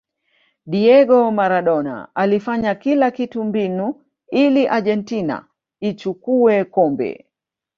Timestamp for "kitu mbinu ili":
3.11-4.67